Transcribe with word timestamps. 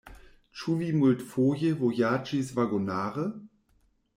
Ĉu 0.61 0.73
vi 0.77 0.87
multfoje 1.01 1.69
vojaĝis 1.83 2.51
vagonare? 2.61 3.29